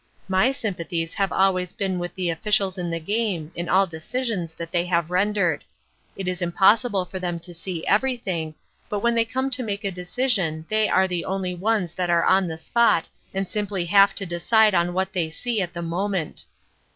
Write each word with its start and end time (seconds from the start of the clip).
My 0.27 0.51
sympathies 0.51 1.13
have 1.13 1.31
always 1.31 1.73
been 1.73 1.99
with 1.99 2.15
the 2.15 2.31
officials 2.31 2.75
in 2.79 2.89
the 2.89 2.99
game 2.99 3.51
in 3.53 3.69
all 3.69 3.85
decisions 3.85 4.55
that 4.55 4.71
they 4.71 4.83
have 4.85 5.11
rendered. 5.11 5.63
It 6.15 6.27
is 6.27 6.41
impossible 6.41 7.05
for 7.05 7.19
them 7.19 7.39
to 7.41 7.53
see 7.53 7.85
everything, 7.85 8.55
but 8.89 9.01
when 9.01 9.13
they 9.13 9.25
come 9.25 9.51
to 9.51 9.61
make 9.61 9.83
a 9.83 9.91
decision 9.91 10.65
they 10.69 10.89
are 10.89 11.07
the 11.07 11.23
only 11.23 11.53
ones 11.53 11.93
that 11.93 12.09
are 12.09 12.25
on 12.25 12.47
the 12.47 12.57
spot 12.57 13.09
and 13.31 13.47
simply 13.47 13.85
have 13.85 14.15
to 14.15 14.25
decide 14.25 14.73
on 14.73 14.93
what 14.93 15.13
they 15.13 15.29
see 15.29 15.61
at 15.61 15.73
the 15.75 15.83
moment. 15.83 16.45